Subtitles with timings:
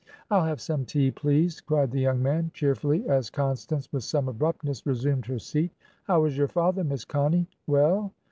[0.31, 4.83] "I'll have some tea, please," cried the young man, cheerfully, as Constance with some abruptness
[4.87, 5.73] resumed her seat.
[6.05, 7.47] "How is your father, Miss Connie?
[7.67, 8.11] Well?